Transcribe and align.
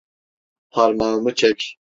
Parmağımı 0.71 1.35
çek. 1.35 1.77